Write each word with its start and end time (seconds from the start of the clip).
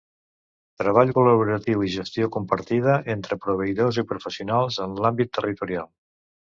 Treball 0.81 1.13
col·laboratiu 1.17 1.83
i 1.89 1.91
gestió 1.97 2.31
compartida 2.37 2.97
entre 3.17 3.41
proveïdors 3.47 4.03
i 4.03 4.09
professionals 4.15 4.85
en 4.89 5.01
l'àmbit 5.05 5.35
territorial. 5.41 5.91